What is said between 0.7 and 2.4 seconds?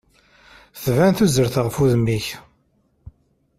Tban tuzert ɣef udem-ik.